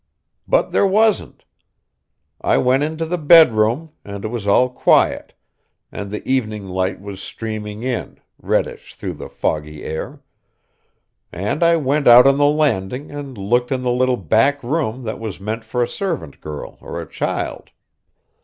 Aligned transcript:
But 0.47 0.71
there 0.71 0.87
wasn't. 0.87 1.45
I 2.41 2.57
went 2.57 2.81
into 2.81 3.05
the 3.05 3.19
bedroom, 3.19 3.91
and 4.03 4.25
it 4.25 4.29
was 4.29 4.47
all 4.47 4.67
quiet, 4.67 5.35
and 5.91 6.09
the 6.09 6.27
evening 6.27 6.65
light 6.65 6.99
was 6.99 7.21
streaming 7.21 7.83
in, 7.83 8.19
reddish 8.41 8.95
through 8.95 9.13
the 9.13 9.29
foggy 9.29 9.83
air; 9.83 10.23
and 11.31 11.61
I 11.61 11.75
went 11.75 12.07
out 12.07 12.25
on 12.25 12.39
the 12.39 12.45
landing 12.47 13.11
and 13.11 13.37
looked 13.37 13.71
in 13.71 13.83
the 13.83 13.91
little 13.91 14.17
back 14.17 14.63
room 14.63 15.03
that 15.03 15.19
was 15.19 15.39
meant 15.39 15.63
for 15.63 15.83
a 15.83 15.87
servant 15.87 16.41
girl 16.41 16.79
or 16.81 16.99
a 16.99 17.07
child. 17.07 17.69